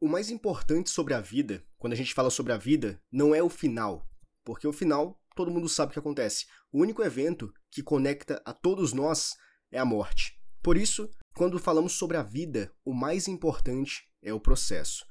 [0.00, 3.42] o mais importante sobre a vida, quando a gente fala sobre a vida, não é
[3.42, 4.08] o final.
[4.42, 6.46] Porque o final, todo mundo sabe o que acontece.
[6.72, 9.34] O único evento que conecta a todos nós
[9.70, 10.40] é a morte.
[10.62, 15.04] Por isso, quando falamos sobre a vida, o mais importante é o processo.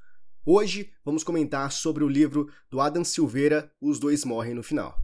[0.44, 4.98] Hoje vamos comentar sobre o livro do Adam Silveira, Os Dois Morrem no Final.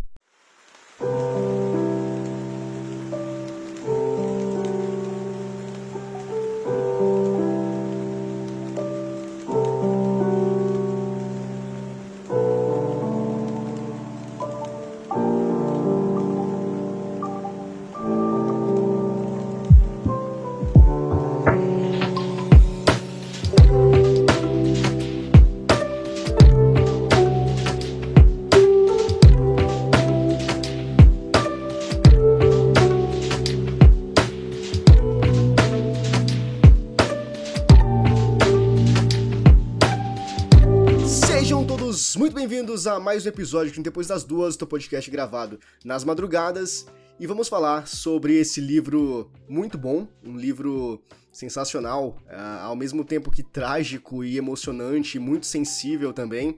[42.56, 46.86] Bem-vindos a mais um episódio de Depois das Duas do podcast gravado nas madrugadas.
[47.20, 53.30] E vamos falar sobre esse livro muito bom, um livro sensacional, uh, ao mesmo tempo
[53.30, 56.58] que trágico e emocionante, muito sensível também,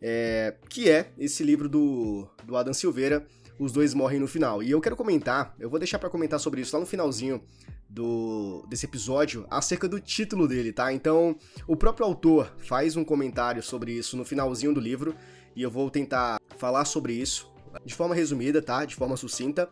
[0.00, 3.26] é, que é esse livro do, do Adam Silveira,
[3.58, 4.62] Os Dois Morrem no Final.
[4.62, 7.42] E eu quero comentar, eu vou deixar para comentar sobre isso lá no finalzinho
[7.88, 10.92] do, desse episódio acerca do título dele, tá?
[10.92, 15.14] Então, o próprio autor faz um comentário sobre isso no finalzinho do livro
[15.54, 17.50] e eu vou tentar falar sobre isso
[17.84, 18.84] de forma resumida, tá?
[18.84, 19.68] De forma sucinta,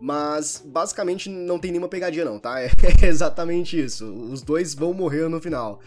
[0.00, 2.56] mas basicamente não tem nenhuma pegadinha não, tá?
[3.02, 4.06] É exatamente isso.
[4.06, 5.80] Os dois vão morrer no final.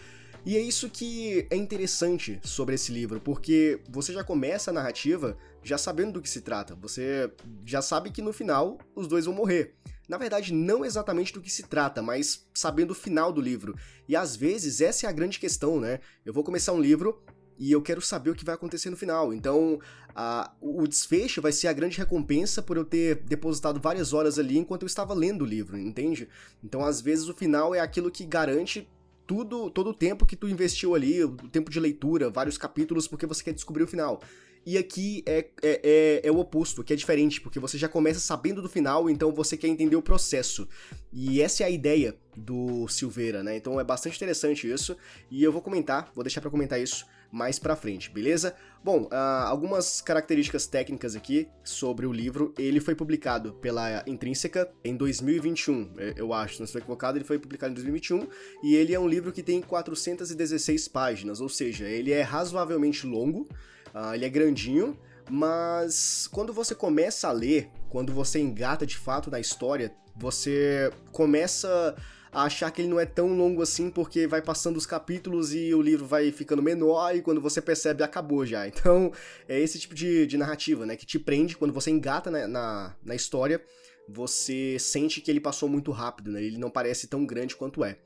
[0.44, 5.36] E é isso que é interessante sobre esse livro, porque você já começa a narrativa
[5.62, 6.74] já sabendo do que se trata.
[6.76, 7.30] Você
[7.64, 9.74] já sabe que no final os dois vão morrer.
[10.10, 13.76] Na verdade, não exatamente do que se trata, mas sabendo o final do livro.
[14.08, 16.00] E às vezes essa é a grande questão, né?
[16.26, 17.22] Eu vou começar um livro
[17.56, 19.32] e eu quero saber o que vai acontecer no final.
[19.32, 19.78] Então,
[20.12, 24.58] a, o desfecho vai ser a grande recompensa por eu ter depositado várias horas ali
[24.58, 26.28] enquanto eu estava lendo o livro, entende?
[26.64, 28.88] Então, às vezes, o final é aquilo que garante
[29.28, 33.26] tudo, todo o tempo que tu investiu ali, o tempo de leitura, vários capítulos, porque
[33.26, 34.20] você quer descobrir o final.
[34.64, 38.20] E aqui é, é, é, é, o oposto, que é diferente, porque você já começa
[38.20, 40.68] sabendo do final, então você quer entender o processo.
[41.12, 43.56] E essa é a ideia do Silveira, né?
[43.56, 44.96] Então é bastante interessante isso,
[45.30, 48.54] e eu vou comentar, vou deixar para comentar isso mais pra frente, beleza?
[48.82, 49.14] Bom, uh,
[49.46, 52.52] algumas características técnicas aqui sobre o livro.
[52.58, 57.38] Ele foi publicado pela Intrínseca em 2021, eu acho, se não estou equivocado, ele foi
[57.38, 58.26] publicado em 2021
[58.64, 63.48] e ele é um livro que tem 416 páginas, ou seja, ele é razoavelmente longo,
[63.94, 69.30] uh, ele é grandinho, mas quando você começa a ler, quando você engata de fato
[69.30, 71.96] na história, você começa
[72.32, 75.74] a achar que ele não é tão longo assim, porque vai passando os capítulos e
[75.74, 78.66] o livro vai ficando menor e quando você percebe acabou já.
[78.68, 79.12] Então,
[79.48, 80.96] é esse tipo de, de narrativa, né?
[80.96, 83.60] Que te prende quando você engata na, na, na história,
[84.08, 86.42] você sente que ele passou muito rápido, né?
[86.42, 87.98] Ele não parece tão grande quanto é.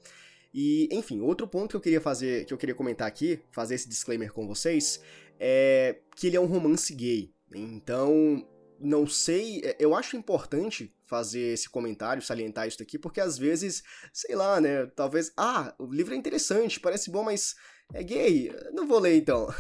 [0.55, 3.89] E, enfim, outro ponto que eu queria fazer, que eu queria comentar aqui, fazer esse
[3.89, 5.01] disclaimer com vocês,
[5.39, 7.33] é que ele é um romance gay.
[7.55, 8.47] Então,
[8.81, 13.83] não sei, é, eu acho importante fazer esse comentário, salientar isso aqui, porque às vezes,
[14.13, 17.55] sei lá, né, talvez, ah, o livro é interessante, parece bom, mas
[17.93, 19.53] é gay, não vou ler então.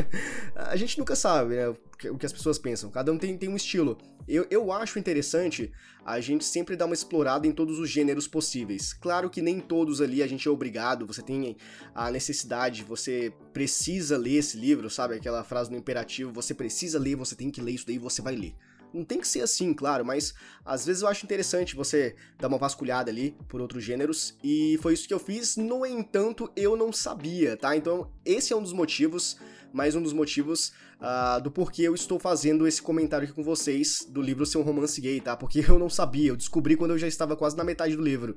[0.54, 3.56] a gente nunca sabe, né, o que as pessoas pensam, cada um tem, tem um
[3.56, 3.98] estilo.
[4.26, 5.70] Eu, eu acho interessante
[6.04, 8.94] a gente sempre dar uma explorada em todos os gêneros possíveis.
[8.94, 11.56] Claro que nem todos ali a gente é obrigado, você tem
[11.94, 15.14] a necessidade, você precisa ler esse livro, sabe?
[15.14, 18.34] Aquela frase no imperativo, você precisa ler, você tem que ler isso daí, você vai
[18.34, 18.54] ler.
[18.94, 20.32] Não tem que ser assim, claro, mas
[20.64, 24.94] às vezes eu acho interessante você dar uma vasculhada ali por outros gêneros, e foi
[24.94, 27.76] isso que eu fiz, no entanto, eu não sabia, tá?
[27.76, 29.36] Então, esse é um dos motivos,
[29.72, 34.06] mais um dos motivos uh, do porquê eu estou fazendo esse comentário aqui com vocês
[34.08, 35.36] do livro ser um romance gay, tá?
[35.36, 38.36] Porque eu não sabia, eu descobri quando eu já estava quase na metade do livro.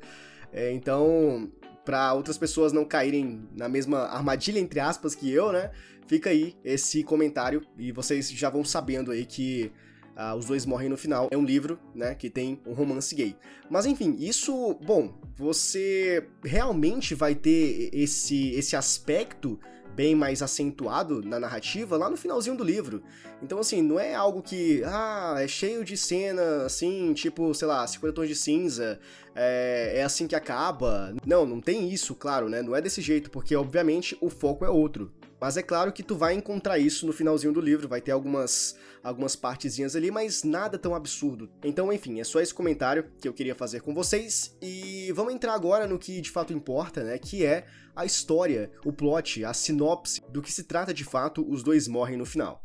[0.52, 1.52] É, então,
[1.86, 5.72] para outras pessoas não caírem na mesma armadilha, entre aspas, que eu, né?
[6.08, 9.72] Fica aí esse comentário e vocês já vão sabendo aí que
[10.18, 11.28] Uh, Os Dois Morrem no Final.
[11.30, 13.36] É um livro, né, que tem um romance gay.
[13.70, 19.60] Mas enfim, isso, bom, você realmente vai ter esse, esse aspecto
[19.98, 23.02] bem mais acentuado na narrativa lá no finalzinho do livro.
[23.42, 27.86] Então, assim, não é algo que, ah, é cheio de cena, assim, tipo, sei lá,
[27.86, 29.00] 50 tons de cinza,
[29.36, 31.16] é, é assim que acaba.
[31.26, 32.62] Não, não tem isso, claro, né?
[32.62, 35.12] Não é desse jeito, porque, obviamente, o foco é outro.
[35.40, 38.76] Mas é claro que tu vai encontrar isso no finalzinho do livro, vai ter algumas,
[39.04, 41.50] algumas partezinhas ali, mas nada tão absurdo.
[41.64, 45.54] Então, enfim, é só esse comentário que eu queria fazer com vocês e vamos entrar
[45.54, 50.22] agora no que de fato importa, né, que é a história, o plot, a sinopse
[50.30, 52.62] do que se trata de fato Os Dois Morrem no Final.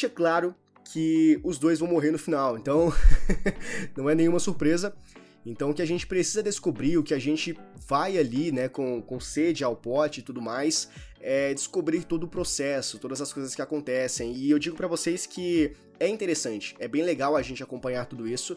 [0.00, 0.54] Deixa claro
[0.92, 2.92] que os dois vão morrer no final, então
[3.94, 4.94] não é nenhuma surpresa.
[5.44, 7.56] Então o que a gente precisa descobrir, o que a gente
[7.86, 10.88] vai ali, né, com, com sede ao pote e tudo mais,
[11.20, 14.32] é descobrir todo o processo, todas as coisas que acontecem.
[14.32, 18.26] E eu digo para vocês que é interessante, é bem legal a gente acompanhar tudo
[18.26, 18.56] isso,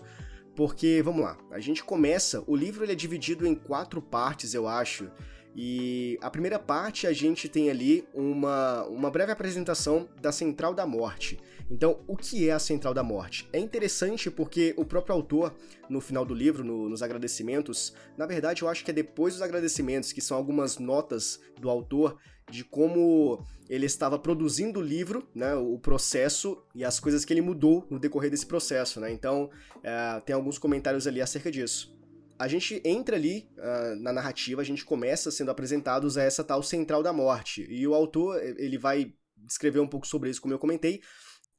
[0.55, 4.67] porque, vamos lá, a gente começa, o livro ele é dividido em quatro partes, eu
[4.67, 5.09] acho,
[5.55, 10.85] e a primeira parte a gente tem ali uma, uma breve apresentação da Central da
[10.85, 11.39] Morte.
[11.69, 13.47] Então, o que é a Central da Morte?
[13.53, 15.53] É interessante porque o próprio autor,
[15.89, 19.41] no final do livro, no, nos agradecimentos, na verdade eu acho que é depois dos
[19.41, 22.17] agradecimentos, que são algumas notas do autor
[22.49, 27.41] de como ele estava produzindo o livro, né, o processo e as coisas que ele
[27.41, 29.11] mudou no decorrer desse processo, né?
[29.11, 29.49] Então,
[29.81, 31.93] é, tem alguns comentários ali acerca disso
[32.37, 36.63] a gente entra ali uh, na narrativa, a gente começa sendo apresentados a essa tal
[36.63, 37.65] central da morte.
[37.69, 41.01] E o autor, ele vai descrever um pouco sobre isso, como eu comentei.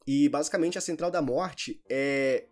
[0.07, 2.47] E basicamente a central da morte é.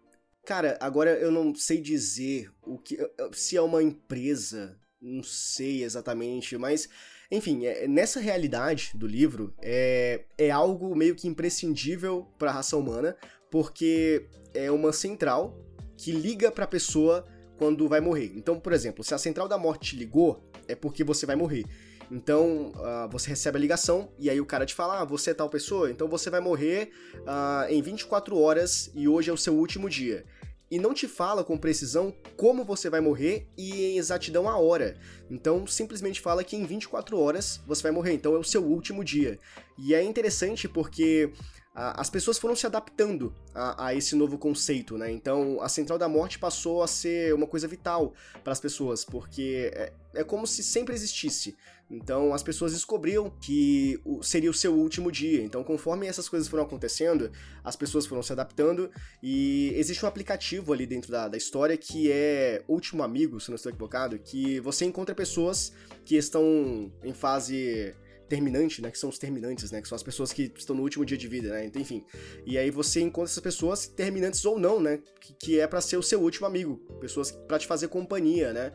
[0.45, 2.99] Cara, agora eu não sei dizer o que.
[3.33, 6.89] Se é uma empresa, não sei exatamente, mas.
[7.31, 12.77] Enfim, é, nessa realidade do livro, é, é algo meio que imprescindível para a raça
[12.77, 13.17] humana,
[13.51, 15.59] porque é uma central
[15.97, 17.27] que liga para a pessoa
[17.57, 18.33] quando vai morrer.
[18.35, 21.65] Então, por exemplo, se a central da morte te ligou, é porque você vai morrer.
[22.11, 25.35] Então, uh, você recebe a ligação e aí o cara te fala: ah, você é
[25.35, 26.91] tal pessoa, então você vai morrer
[27.21, 30.25] uh, em 24 horas e hoje é o seu último dia.
[30.71, 34.97] E não te fala com precisão como você vai morrer e em exatidão a hora.
[35.31, 39.05] Então, simplesmente fala que em 24 horas você vai morrer, então é o seu último
[39.05, 39.39] dia.
[39.79, 41.31] E é interessante porque
[41.75, 45.11] as pessoas foram se adaptando a, a, esse novo conceito, né?
[45.11, 48.13] Então a Central da Morte passou a ser uma coisa vital
[48.45, 51.57] para as pessoas, porque é, é, como se sempre existisse.
[51.91, 55.43] Então as pessoas descobriam que seria o seu último dia.
[55.43, 57.31] Então, conforme essas coisas foram acontecendo,
[57.65, 58.91] as pessoas foram se adaptando
[59.23, 63.57] e existe um aplicativo ali dentro da, da história que é Último Amigo, se não
[63.57, 65.73] estou equivocado, que você encontra pessoas
[66.05, 67.95] que estão em fase
[68.33, 68.91] terminante, né?
[68.91, 69.83] Que são os terminantes, né?
[69.83, 71.67] Que são as pessoas que estão no último dia de vida, né?
[71.67, 72.03] Então, enfim.
[72.47, 75.01] E aí você encontra essas pessoas, terminantes ou não, né?
[75.21, 76.77] Que, que é para ser o seu último amigo.
[76.99, 78.73] Pessoas para te fazer companhia, né?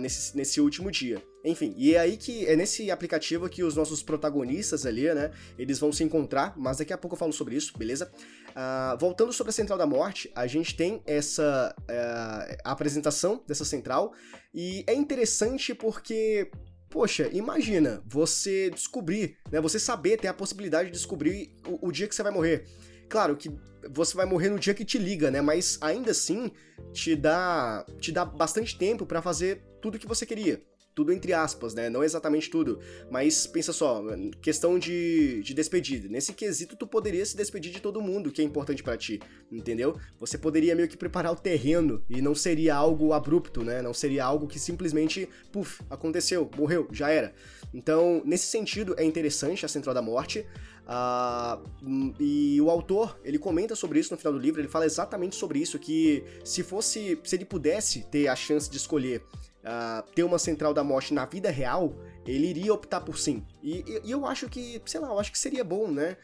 [0.00, 1.20] nesse, nesse último dia.
[1.44, 5.30] Enfim, e é aí que é nesse aplicativo que os nossos protagonistas ali, né?
[5.58, 8.10] Eles vão se encontrar, mas daqui a pouco eu falo sobre isso, beleza?
[8.50, 14.14] Uh, voltando sobre a Central da Morte, a gente tem essa uh, apresentação dessa central
[14.54, 16.50] e é interessante porque
[16.94, 19.60] Poxa, imagina você descobrir, né?
[19.60, 22.68] Você saber, ter a possibilidade de descobrir o, o dia que você vai morrer.
[23.08, 23.50] Claro que
[23.90, 25.40] você vai morrer no dia que te liga, né?
[25.40, 26.52] Mas ainda assim
[26.92, 30.62] te dá, te dá bastante tempo para fazer tudo o que você queria
[30.94, 31.90] tudo entre aspas, né?
[31.90, 32.78] Não exatamente tudo.
[33.10, 34.02] Mas pensa só,
[34.40, 36.08] questão de, de despedida.
[36.08, 39.20] Nesse quesito, tu poderia se despedir de todo mundo que é importante para ti,
[39.50, 39.98] entendeu?
[40.20, 43.82] Você poderia meio que preparar o terreno e não seria algo abrupto, né?
[43.82, 47.34] Não seria algo que simplesmente, puf, aconteceu, morreu, já era.
[47.72, 50.46] Então, nesse sentido, é interessante a Central da Morte.
[50.84, 55.34] Uh, e o autor, ele comenta sobre isso no final do livro, ele fala exatamente
[55.34, 59.22] sobre isso, que se fosse, se ele pudesse ter a chance de escolher
[59.64, 63.44] uh, ter uma central da morte na vida real, ele iria optar por sim.
[63.62, 66.16] E, e, e eu acho que, sei lá, eu acho que seria bom, né?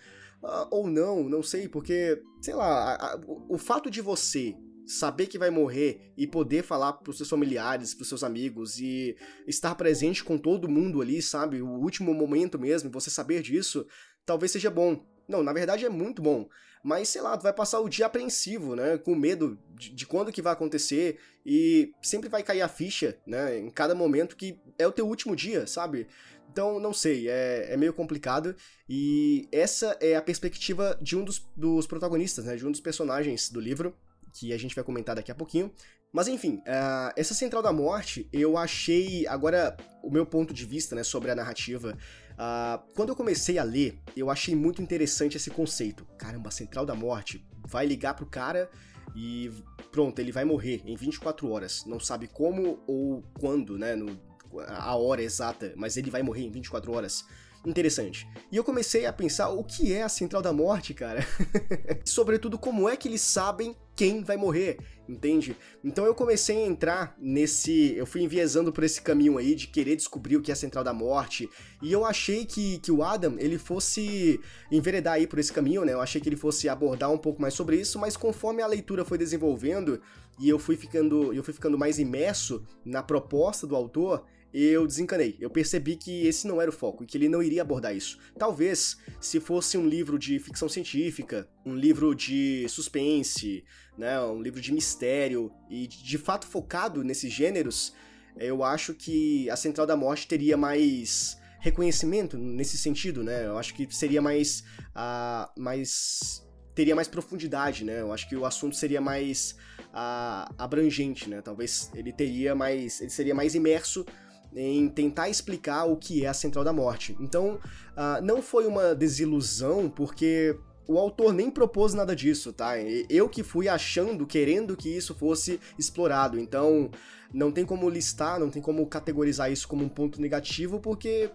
[0.42, 4.54] Uh, ou não, não sei, porque, sei lá, a, a, o, fato de você
[4.86, 9.16] saber que vai morrer e poder falar pros seus familiares, pros seus amigos e
[9.46, 11.60] estar presente com todo mundo ali, sabe?
[11.60, 13.86] O último momento mesmo, você saber disso,
[14.24, 15.04] talvez seja bom.
[15.28, 16.48] Não, na verdade é muito bom.
[16.82, 18.96] Mas, sei lá, tu vai passar o dia apreensivo, né?
[18.96, 21.18] Com medo de, de, quando que vai acontecer.
[21.44, 23.58] E sempre vai cair a ficha, né?
[23.58, 26.06] Em cada momento que é o teu último dia, sabe?
[26.50, 28.56] Então, não sei, é, é meio complicado.
[28.88, 32.56] E essa é a perspectiva de um dos, dos protagonistas, né?
[32.56, 33.94] De um dos personagens do livro,
[34.32, 35.72] que a gente vai comentar daqui a pouquinho.
[36.12, 39.26] Mas enfim, uh, essa Central da Morte, eu achei.
[39.28, 41.96] Agora, o meu ponto de vista né, sobre a narrativa
[42.32, 46.06] Uh, quando eu comecei a ler, eu achei muito interessante esse conceito.
[46.18, 48.70] Caramba, a Central da Morte vai ligar pro cara
[49.14, 49.50] e
[49.90, 51.84] pronto, ele vai morrer em 24 horas.
[51.86, 53.94] Não sabe como ou quando, né?
[53.94, 54.18] No,
[54.66, 57.24] a hora exata, mas ele vai morrer em 24 horas.
[57.64, 58.26] interessante.
[58.50, 61.20] E eu comecei a pensar o que é a Central da Morte, cara.
[62.04, 64.78] Sobretudo, como é que eles sabem quem vai morrer,
[65.10, 65.56] entende?
[65.82, 67.94] Então eu comecei a entrar nesse.
[67.96, 70.84] Eu fui enviesando por esse caminho aí de querer descobrir o que é a Central
[70.84, 71.48] da Morte.
[71.82, 74.40] E eu achei que, que o Adam ele fosse
[74.70, 75.92] enveredar aí por esse caminho, né?
[75.92, 79.04] Eu achei que ele fosse abordar um pouco mais sobre isso, mas conforme a leitura
[79.04, 80.00] foi desenvolvendo
[80.38, 85.36] e eu fui ficando, eu fui ficando mais imerso na proposta do autor, eu desencanei.
[85.40, 88.18] Eu percebi que esse não era o foco e que ele não iria abordar isso.
[88.38, 93.64] Talvez, se fosse um livro de ficção científica, um livro de suspense,
[93.96, 97.94] né, um livro de mistério e de fato focado nesses gêneros,
[98.36, 103.46] eu acho que a Central da Morte teria mais reconhecimento nesse sentido, né?
[103.46, 104.64] Eu acho que seria mais,
[104.96, 106.42] uh, mais
[106.74, 108.00] teria mais profundidade, né?
[108.00, 109.54] Eu acho que o assunto seria mais
[109.88, 111.42] uh, abrangente, né?
[111.42, 114.06] Talvez ele teria mais, ele seria mais imerso
[114.54, 117.16] em tentar explicar o que é a Central da Morte.
[117.20, 117.58] Então,
[117.96, 120.56] uh, não foi uma desilusão, porque
[120.88, 122.72] o autor nem propôs nada disso, tá?
[123.08, 126.38] Eu que fui achando, querendo que isso fosse explorado.
[126.38, 126.90] Então,
[127.32, 131.30] não tem como listar, não tem como categorizar isso como um ponto negativo, porque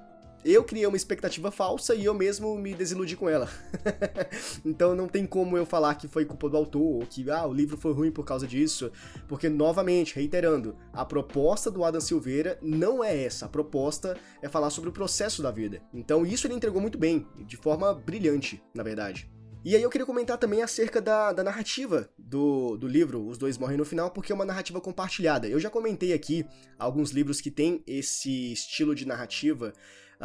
[0.45, 3.49] eu criei uma expectativa falsa e eu mesmo me desiludi com ela.
[4.63, 7.53] então não tem como eu falar que foi culpa do autor, ou que ah, o
[7.53, 8.91] livro foi ruim por causa disso,
[9.27, 13.47] porque novamente, reiterando, a proposta do Adam Silveira não é essa.
[13.47, 15.81] A proposta é falar sobre o processo da vida.
[15.91, 19.27] Então isso ele entregou muito bem, de forma brilhante, na verdade.
[19.65, 23.57] E aí eu queria comentar também acerca da, da narrativa do, do livro Os Dois
[23.57, 25.47] Morrem no Final, porque é uma narrativa compartilhada.
[25.47, 26.45] Eu já comentei aqui
[26.77, 29.73] alguns livros que têm esse estilo de narrativa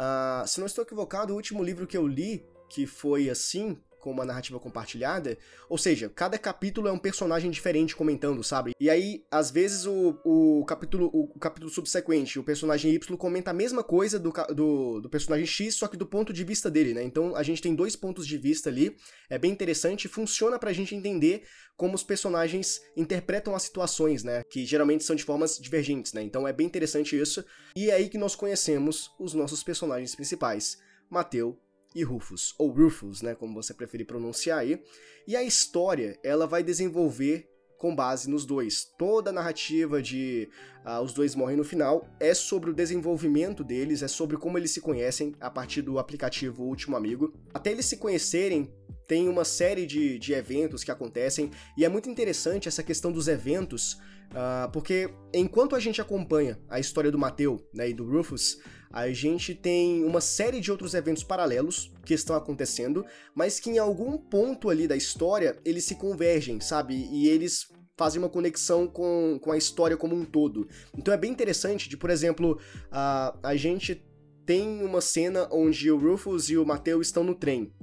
[0.01, 4.11] Uh, se não estou equivocado, o último livro que eu li, que foi assim, com
[4.11, 5.37] uma narrativa compartilhada,
[5.69, 8.73] ou seja, cada capítulo é um personagem diferente comentando, sabe?
[8.79, 13.53] E aí, às vezes, o, o, capítulo, o, capítulo subsequente, o personagem Y comenta a
[13.53, 17.03] mesma coisa do, do, do, personagem X, só que do ponto de vista dele, né?
[17.03, 18.97] Então a gente tem dois pontos de vista ali,
[19.29, 21.43] é bem interessante, funciona pra gente entender
[21.77, 24.43] como os personagens interpretam as situações, né?
[24.49, 26.23] Que geralmente são de formas divergentes, né?
[26.23, 27.45] Então é bem interessante isso.
[27.75, 30.77] E é aí que nós conhecemos os nossos personagens principais,
[31.09, 31.59] Mateu
[31.93, 34.81] e Rufus, ou Rufus, né, como você preferir pronunciar aí.
[35.27, 38.85] E a história, ela vai desenvolver com base nos dois.
[38.95, 40.47] Toda a narrativa de
[40.85, 44.69] uh, os dois morrem no final é sobre o desenvolvimento deles, é sobre como eles
[44.69, 47.33] se conhecem a partir do aplicativo Último Amigo.
[47.51, 48.71] Até eles se conhecerem,
[49.11, 53.27] tem uma série de, de eventos que acontecem, e é muito interessante essa questão dos
[53.27, 53.95] eventos,
[54.31, 59.11] uh, porque enquanto a gente acompanha a história do Mateu né, e do Rufus, a
[59.11, 64.17] gente tem uma série de outros eventos paralelos que estão acontecendo, mas que em algum
[64.17, 66.95] ponto ali da história eles se convergem, sabe?
[67.11, 70.69] E eles fazem uma conexão com, com a história como um todo.
[70.97, 72.57] Então é bem interessante de, por exemplo,
[72.89, 74.05] a, a gente
[74.45, 77.73] tem uma cena onde o Rufus e o Mateu estão no trem.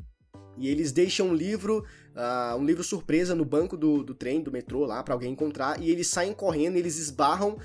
[0.58, 1.84] E eles deixam um livro
[2.18, 5.80] uh, um livro surpresa no banco do, do trem, do metrô lá, para alguém encontrar,
[5.80, 7.58] e eles saem correndo e eles esbarram uh,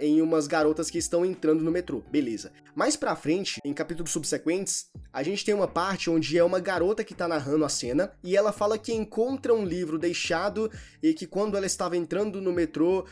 [0.00, 2.02] em umas garotas que estão entrando no metrô.
[2.10, 2.52] Beleza.
[2.74, 7.04] Mais pra frente, em capítulos subsequentes, a gente tem uma parte onde é uma garota
[7.04, 10.70] que tá narrando a cena, e ela fala que encontra um livro deixado
[11.02, 13.04] e que quando ela estava entrando no metrô,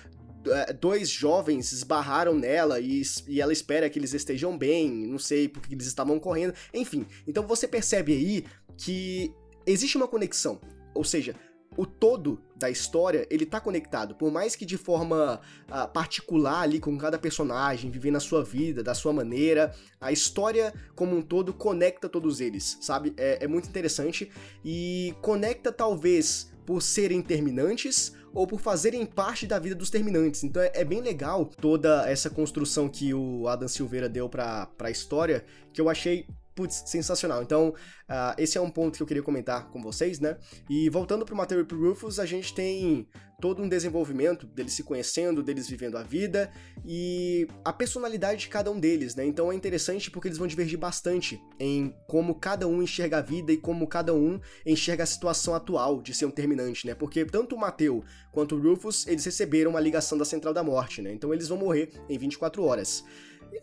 [0.81, 5.75] dois jovens esbarraram nela e, e, ela espera que eles estejam bem, não sei porque
[5.75, 7.07] eles estavam correndo, enfim.
[7.27, 8.45] Então você percebe aí
[8.77, 9.33] que
[9.67, 10.61] existe uma conexão,
[10.95, 11.35] ou seja,
[11.77, 16.81] o todo da história, ele tá conectado, por mais que de forma uh, particular ali
[16.81, 21.53] com cada personagem, vivendo a sua vida, da sua maneira, a história como um todo
[21.53, 23.13] conecta todos eles, sabe?
[23.17, 24.31] É, é muito interessante
[24.65, 30.45] e conecta talvez por serem terminantes ou por fazerem parte da vida dos terminantes.
[30.45, 34.91] Então é, é, bem legal toda essa construção que o Adam Silveira deu pra, pra
[34.91, 37.43] história, que eu achei putz, sensacional.
[37.43, 40.39] Então, uh, esse é um ponto que eu queria comentar com vocês, né?
[40.69, 43.07] E voltando pro Mateo e pro Rufus, a gente tem
[43.39, 46.51] todo um desenvolvimento deles se conhecendo, deles vivendo a vida
[46.87, 49.27] e a personalidade de cada um deles, né?
[49.27, 53.53] Então é interessante porque eles vão divergir bastante em como cada um enxerga a vida
[53.53, 56.95] e como cada um enxerga a situação atual de ser um terminante, né?
[56.95, 61.03] Porque tanto o Mateu quanto o Rufus, eles receberam uma ligação da Central da Morte,
[61.03, 61.13] né?
[61.13, 63.05] Então eles vão morrer em 24 horas.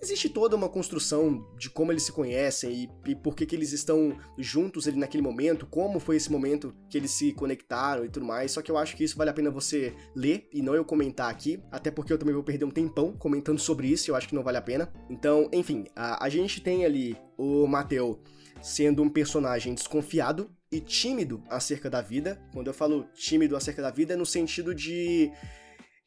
[0.02, 3.72] Existe toda uma construção de como eles se conhecem e, e por que, que eles
[3.72, 8.26] estão juntos ali naquele momento, como foi esse momento que eles se conectaram e tudo
[8.26, 8.52] mais.
[8.52, 11.30] Só que eu acho que isso vale a pena você ler e não eu comentar
[11.30, 14.36] aqui, até porque eu também vou perder um tempão comentando sobre isso, eu acho que
[14.36, 14.92] não vale a pena.
[15.10, 18.22] Então, enfim, a, a gente tem ali o Mateu
[18.62, 22.42] sendo um personagem desconfiado e tímido acerca da vida.
[22.54, 25.32] Quando eu falo tímido acerca da vida, é no sentido de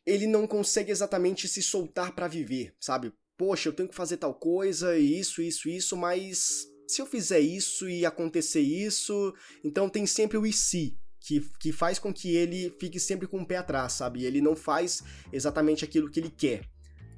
[0.05, 3.13] ele não consegue exatamente se soltar para viver, sabe?
[3.37, 7.89] Poxa, eu tenho que fazer tal coisa, isso, isso, isso, mas se eu fizer isso
[7.89, 12.75] e acontecer isso, então tem sempre o e se, que, que faz com que ele
[12.79, 14.25] fique sempre com o pé atrás, sabe?
[14.25, 15.03] Ele não faz
[15.33, 16.69] exatamente aquilo que ele quer.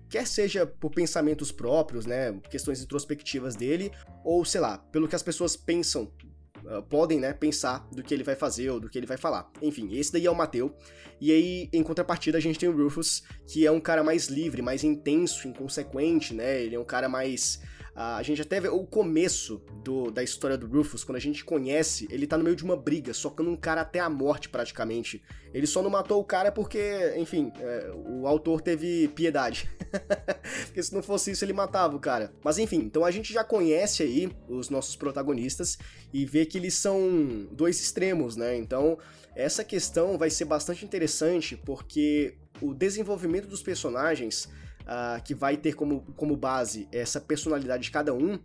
[0.08, 3.92] Quer seja por pensamentos próprios, né, questões introspectivas dele,
[4.24, 6.10] ou sei lá, pelo que as pessoas pensam
[6.68, 9.50] Uh, podem, né, pensar do que ele vai fazer ou do que ele vai falar.
[9.62, 10.76] Enfim, esse daí é o Mateu.
[11.18, 14.60] E aí, em contrapartida, a gente tem o Rufus, que é um cara mais livre,
[14.60, 16.60] mais intenso, inconsequente, né?
[16.62, 17.58] Ele é um cara mais
[18.00, 22.06] a gente até vê o começo do, da história do Rufus, quando a gente conhece,
[22.12, 25.20] ele tá no meio de uma briga, socando um cara até a morte praticamente.
[25.52, 29.68] Ele só não matou o cara porque, enfim, é, o autor teve piedade.
[30.66, 32.32] porque se não fosse isso, ele matava o cara.
[32.44, 35.76] Mas enfim, então a gente já conhece aí os nossos protagonistas
[36.12, 38.56] e vê que eles são dois extremos, né?
[38.56, 38.96] Então,
[39.34, 44.48] essa questão vai ser bastante interessante porque o desenvolvimento dos personagens
[44.88, 48.38] uh, que vai ter como, como base essa personalidade de cada um,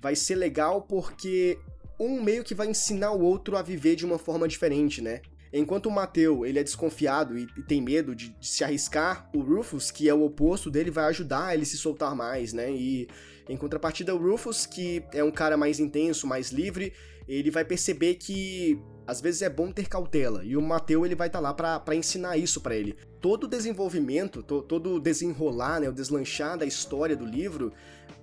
[0.00, 1.58] vai ser legal porque
[2.00, 5.20] um meio que vai ensinar o outro a viver de uma forma diferente, né?
[5.52, 9.40] Enquanto o Mateu, ele é desconfiado e, e tem medo de, de, se arriscar, o
[9.40, 12.72] Rufus, que é o oposto dele, vai ajudar ele se soltar mais, né?
[12.72, 13.06] E
[13.48, 16.94] em contrapartida, o Rufus, que é um cara mais intenso, mais livre,
[17.28, 18.80] ele vai perceber que
[19.12, 21.94] às vezes é bom ter cautela, e o Mateu ele vai estar tá lá para
[21.94, 22.96] ensinar isso para ele.
[23.20, 27.72] Todo o desenvolvimento, to, todo o desenrolar, né, o deslanchar da história do livro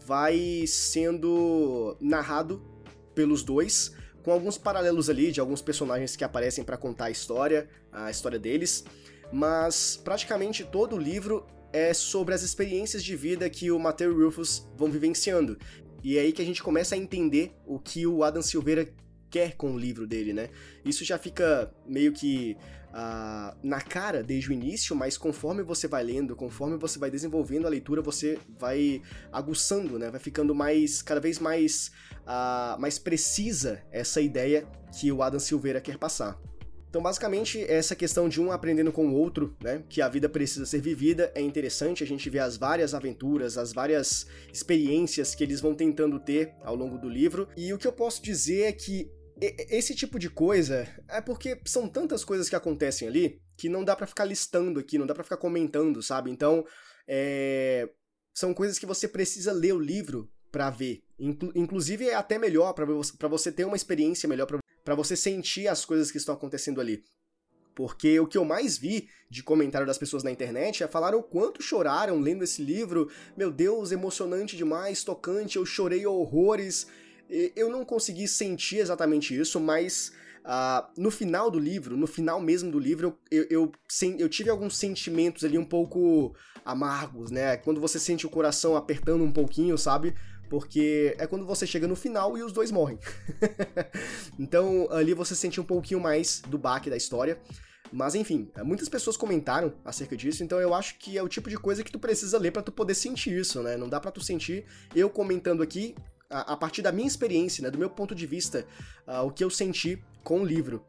[0.03, 2.61] vai sendo narrado
[3.13, 3.93] pelos dois,
[4.23, 8.39] com alguns paralelos ali de alguns personagens que aparecem para contar a história, a história
[8.39, 8.83] deles,
[9.31, 14.23] mas praticamente todo o livro é sobre as experiências de vida que o Mateu e
[14.23, 15.55] Rufus vão vivenciando.
[16.03, 18.91] E é aí que a gente começa a entender o que o Adam Silveira
[19.29, 20.49] quer com o livro dele, né?
[20.83, 22.57] Isso já fica meio que
[22.89, 27.65] uh, na cara desde o início, mas conforme você vai lendo, conforme você vai desenvolvendo
[27.65, 30.09] a leitura, você vai aguçando, né?
[30.09, 34.67] Vai ficando mais, cada vez mais, uh, mais precisa essa ideia
[34.97, 36.39] que o Adam Silveira quer passar.
[36.89, 39.83] Então, basicamente, essa questão de um aprendendo com o outro, né?
[39.87, 42.03] Que a vida precisa ser vivida é interessante.
[42.03, 46.75] A gente vê as várias aventuras, as várias experiências que eles vão tentando ter ao
[46.75, 47.47] longo do livro.
[47.55, 49.07] E o que eu posso dizer é que
[49.41, 53.95] esse tipo de coisa é porque são tantas coisas que acontecem ali que não dá
[53.95, 56.31] para ficar listando aqui, não dá para ficar comentando, sabe?
[56.31, 56.65] Então,
[57.07, 57.89] é...
[58.33, 61.03] são coisas que você precisa ler o livro para ver.
[61.19, 64.47] Inclu inclusive é até melhor para você, você ter uma experiência melhor
[64.83, 67.03] para você sentir as coisas que estão acontecendo ali.
[67.75, 71.23] Porque o que eu mais vi de comentário das pessoas na internet é falar o
[71.23, 73.09] quanto choraram lendo esse livro.
[73.37, 76.87] Meu Deus, emocionante demais, tocante, eu chorei horrores.
[77.29, 80.11] Eu não consegui sentir exatamente isso, mas
[80.45, 84.49] uh, no final do livro, no final mesmo do livro, eu, eu, eu, eu tive
[84.49, 87.57] alguns sentimentos ali um pouco amargos, né?
[87.57, 90.15] Quando você sente o coração apertando um pouquinho, sabe?
[90.49, 92.97] porque é quando você chega no final e os dois morrem.
[94.37, 97.39] então ali você sente um pouquinho mais do baque da história.
[97.91, 101.57] Mas enfim, muitas pessoas comentaram acerca disso, então eu acho que é o tipo de
[101.57, 103.77] coisa que tu precisa ler para tu poder sentir isso, né?
[103.77, 104.65] Não dá para tu sentir
[104.95, 105.95] eu comentando aqui
[106.29, 108.65] a, partir da minha experiência, né, do meu ponto de vista,
[109.07, 110.85] uh, o que eu senti com o livro.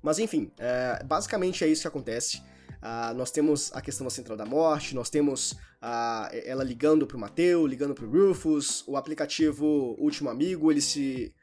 [0.00, 2.38] Mas enfim, uh, basicamente é isso que acontece.
[2.84, 7.18] Uh, nós temos a questão da Central da Morte, nós temos uh, ela ligando pro
[7.18, 11.34] Mateu, ligando pro Rufus, o aplicativo Último Amigo, ele se,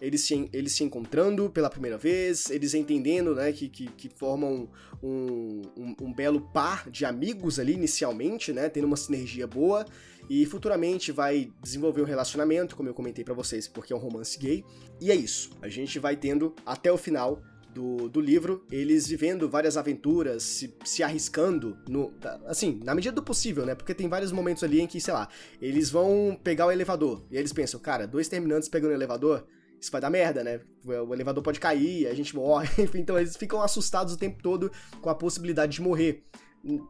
[0.00, 4.68] eles se, eles se encontrando pela primeira vez, eles entendendo né, que, que, que formam
[5.02, 9.86] um, um, um, belo par de amigos ali inicialmente, né, tendo uma sinergia boa,
[10.28, 14.38] e futuramente vai desenvolver um relacionamento, como eu comentei para vocês, porque é um romance
[14.38, 14.64] gay.
[15.00, 17.40] E é isso, a gente vai tendo até o final
[17.72, 22.12] do, do livro, eles vivendo várias aventuras, se, se arriscando, no,
[22.46, 23.74] assim, na medida do possível, né?
[23.74, 25.28] Porque tem vários momentos ali em que, sei lá,
[25.60, 29.46] eles vão pegar o elevador, e eles pensam, cara, dois terminantes pegando o elevador,
[29.80, 30.60] isso vai dar merda, né?
[30.84, 34.70] O elevador pode cair, a gente morre, enfim, então eles ficam assustados o tempo todo
[35.00, 36.24] com a possibilidade de morrer.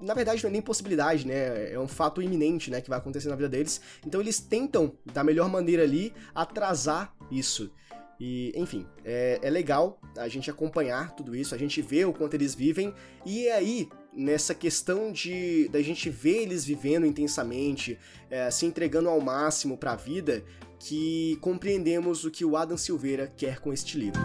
[0.00, 1.72] Na verdade, não é nem possibilidade, né?
[1.72, 2.80] É um fato iminente, né?
[2.80, 3.80] Que vai acontecer na vida deles.
[4.06, 7.70] Então eles tentam, da melhor maneira ali, atrasar isso.
[8.18, 12.34] E, enfim, é, é legal a gente acompanhar tudo isso, a gente vê o quanto
[12.34, 12.94] eles vivem,
[13.26, 17.98] e é aí, nessa questão de da gente ver eles vivendo intensamente,
[18.30, 20.42] é, se entregando ao máximo para a vida,
[20.88, 24.20] que compreendemos o que o Adam Silveira quer com este livro.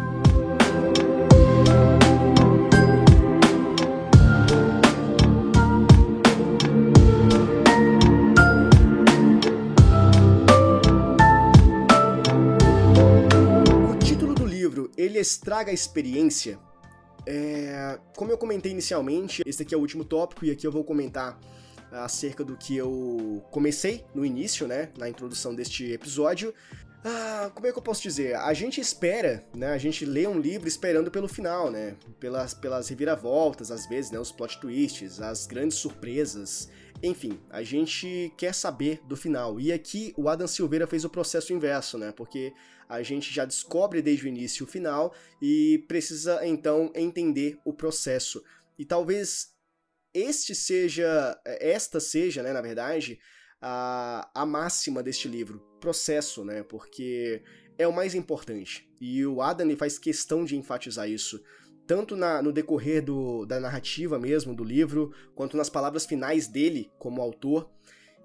[14.95, 16.59] ele estraga a experiência.
[17.25, 20.83] É, como eu comentei inicialmente, esse aqui é o último tópico e aqui eu vou
[20.83, 21.39] comentar
[21.91, 26.53] acerca do que eu comecei no início, né, na introdução deste episódio.
[27.03, 28.35] Ah, como é que eu posso dizer?
[28.35, 29.73] A gente espera, né?
[29.73, 31.95] A gente lê um livro esperando pelo final, né?
[32.19, 34.19] Pelas, pelas reviravoltas, às vezes, né?
[34.19, 36.69] Os plot twists, as grandes surpresas.
[37.01, 39.59] Enfim, a gente quer saber do final.
[39.59, 42.11] E aqui o Adam Silveira fez o processo inverso, né?
[42.11, 42.53] Porque
[42.87, 48.43] a gente já descobre desde o início o final e precisa então entender o processo.
[48.77, 49.50] E talvez
[50.13, 53.19] este seja, esta seja, né, na verdade,
[53.61, 56.63] a, a máxima deste livro, processo, né?
[56.63, 57.43] Porque
[57.77, 58.89] é o mais importante.
[58.99, 61.41] E o Adam faz questão de enfatizar isso
[61.87, 66.89] tanto na, no decorrer do, da narrativa mesmo do livro, quanto nas palavras finais dele
[66.97, 67.69] como autor.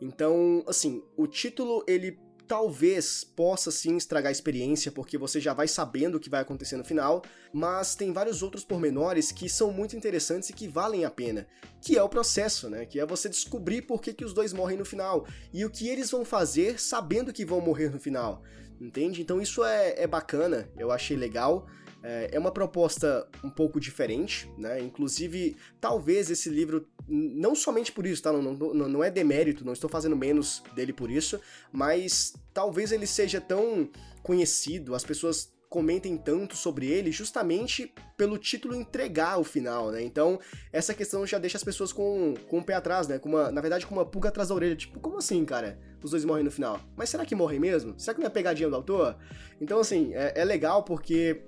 [0.00, 5.66] Então, assim, o título ele talvez possa sim estragar a experiência, porque você já vai
[5.66, 9.96] sabendo o que vai acontecer no final, mas tem vários outros pormenores que são muito
[9.96, 11.46] interessantes e que valem a pena,
[11.80, 12.86] que é o processo, né?
[12.86, 15.88] Que é você descobrir por que, que os dois morrem no final e o que
[15.88, 18.42] eles vão fazer sabendo que vão morrer no final,
[18.80, 19.20] entende?
[19.20, 21.66] Então isso é, é bacana, eu achei legal.
[22.02, 24.80] É, é uma proposta um pouco diferente, né?
[24.80, 28.32] Inclusive, talvez esse livro, não somente por isso, tá?
[28.32, 31.40] Não, não, não é demérito, não estou fazendo menos dele por isso,
[31.72, 33.90] mas talvez ele seja tão
[34.22, 40.02] conhecido, as pessoas comentem tanto sobre ele justamente pelo título entregar o final, né?
[40.02, 40.38] Então,
[40.72, 43.18] essa questão já deixa as pessoas com, com o pé atrás, né?
[43.18, 44.76] Com uma, na verdade, com uma pulga atrás da orelha.
[44.76, 45.78] Tipo, como assim, cara?
[46.02, 46.80] Os dois morrem no final.
[46.96, 47.98] Mas será que morrem mesmo?
[47.98, 49.16] Será que não é pegadinha do autor?
[49.60, 51.42] Então, assim, é, é legal porque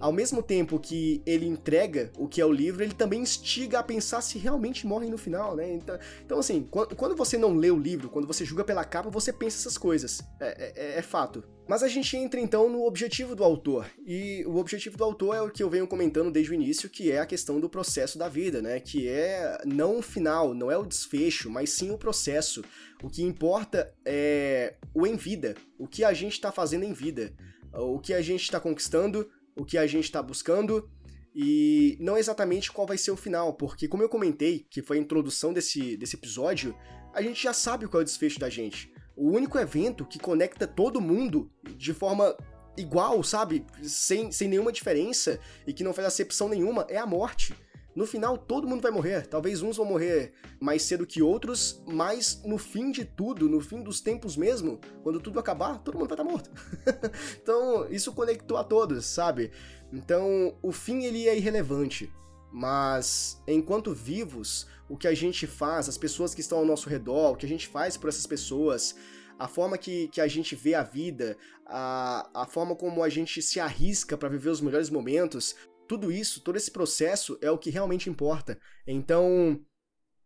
[0.00, 3.82] ao mesmo tempo que ele entrega o que é o livro, ele também instiga a
[3.82, 5.72] pensar se realmente morrem no final, né?
[5.72, 9.32] Então, então assim, quando você não lê o livro, quando você julga pela capa, você
[9.32, 10.20] pensa essas coisas.
[10.40, 11.44] É, é, é fato.
[11.66, 13.86] Mas a gente entra então no objetivo do autor.
[14.06, 17.10] E o objetivo do autor é o que eu venho comentando desde o início, que
[17.10, 18.78] é a questão do processo da vida, né?
[18.80, 22.62] Que é não o final, não é o desfecho, mas sim o processo.
[23.02, 27.32] O que importa é o em vida, o que a gente está fazendo em vida,
[27.72, 30.88] o que a gente está conquistando, o que a gente está buscando
[31.34, 35.00] e não exatamente qual vai ser o final, porque como eu comentei, que foi a
[35.00, 36.76] introdução desse, desse episódio,
[37.12, 38.92] a gente já sabe qual é o desfecho da gente.
[39.16, 42.36] O único evento que conecta todo mundo de forma
[42.76, 43.64] igual, sabe?
[43.82, 47.54] Sem, sem nenhuma diferença e que não faz acepção nenhuma é a morte.
[47.94, 49.26] No final, todo mundo vai morrer.
[49.26, 53.82] Talvez uns vão morrer mais cedo que outros, mas no fim de tudo, no fim
[53.82, 56.50] dos tempos mesmo, quando tudo acabar, todo mundo vai estar morto.
[57.40, 59.52] então, isso conectou a todos, sabe?
[59.92, 62.12] Então, o fim ele é irrelevante.
[62.52, 67.32] Mas, enquanto vivos, o que a gente faz, as pessoas que estão ao nosso redor,
[67.32, 68.94] o que a gente faz por essas pessoas,
[69.38, 73.42] a forma que, que a gente vê a vida, a, a forma como a gente
[73.42, 75.56] se arrisca para viver os melhores momentos,
[75.88, 78.58] tudo isso, todo esse processo é o que realmente importa.
[78.86, 79.60] Então,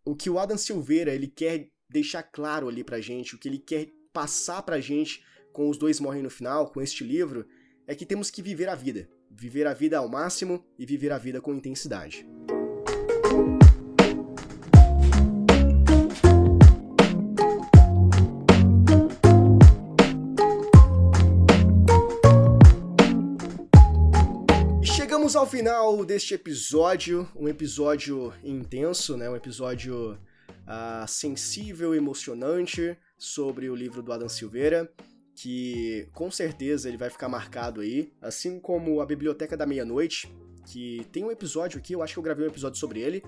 [0.04, 3.58] o que o Adam Silveira ele quer deixar claro ali pra gente, o que ele
[3.58, 7.46] quer passar pra gente com os dois morrem no final, com este livro,
[7.86, 9.08] é que temos que viver a vida.
[9.30, 12.26] Viver a vida ao máximo e viver a vida com intensidade.
[25.28, 29.28] Chegamos ao final deste episódio, um episódio intenso, né?
[29.28, 34.90] Um episódio uh, sensível, emocionante sobre o livro do Adam Silveira,
[35.34, 41.06] que com certeza ele vai ficar marcado aí, assim como a Biblioteca da Meia-Noite, que
[41.12, 43.22] tem um episódio aqui, eu acho que eu gravei um episódio sobre ele.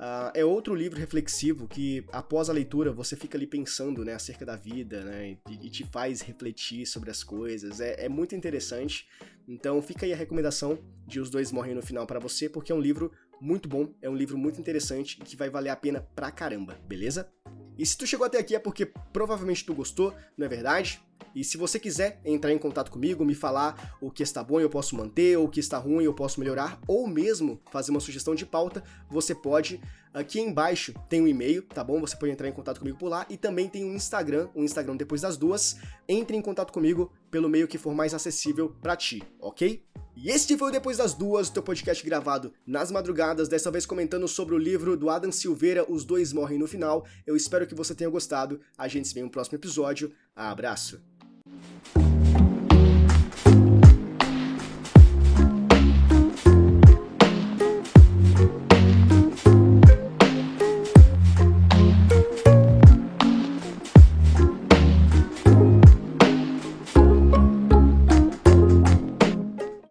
[0.00, 4.46] Uh, é outro livro reflexivo que, após a leitura, você fica ali pensando né, acerca
[4.46, 5.36] da vida, né?
[5.46, 7.82] E, e te faz refletir sobre as coisas.
[7.82, 9.06] É, é, muito interessante.
[9.46, 12.74] Então fica aí a recomendação de Os Dois Morrem no Final para você, porque é
[12.74, 16.00] um livro muito bom, é um livro muito interessante e que vai valer a pena
[16.14, 17.30] pra caramba, beleza?
[17.76, 21.02] E se tu chegou até aqui é porque provavelmente tu gostou, não é verdade?
[21.34, 24.70] E se você quiser entrar em contato comigo, me falar o que está bom eu
[24.70, 28.44] posso manter, o que está ruim eu posso melhorar, ou mesmo fazer uma sugestão de
[28.44, 29.80] pauta, você pode.
[30.12, 32.00] Aqui embaixo tem um e-mail, tá bom?
[32.00, 34.64] Você pode entrar em contato comigo por lá e também tem um Instagram, o um
[34.64, 35.76] Instagram depois das duas.
[36.08, 39.84] Entre em contato comigo pelo meio que for mais acessível para ti, ok?
[40.16, 44.28] E este foi o Depois das Duas, teu podcast gravado nas madrugadas, dessa vez comentando
[44.28, 47.06] sobre o livro do Adam Silveira, Os Dois Morrem no Final.
[47.26, 48.60] Eu espero que você tenha gostado.
[48.76, 50.12] A gente se vê no próximo episódio.
[50.36, 51.09] Abraço!